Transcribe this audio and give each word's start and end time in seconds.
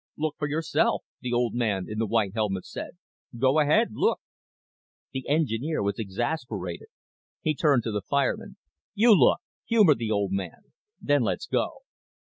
"Look 0.17 0.35
for 0.39 0.47
yourself," 0.49 1.03
the 1.19 1.31
old 1.31 1.53
man 1.53 1.85
in 1.87 1.99
the 1.99 2.07
white 2.07 2.33
helmet 2.33 2.65
said. 2.65 2.97
"Go 3.37 3.59
ahead. 3.59 3.89
Look." 3.91 4.19
The 5.13 5.29
engineer 5.29 5.83
was 5.83 5.99
exasperated. 5.99 6.87
He 7.43 7.53
turned 7.53 7.83
to 7.83 7.91
the 7.91 8.01
fireman. 8.01 8.57
"You 8.95 9.13
look. 9.15 9.41
Humor 9.67 9.93
the 9.93 10.09
old 10.09 10.31
man. 10.31 10.71
Then 10.99 11.21
let's 11.21 11.45
go." 11.45 11.81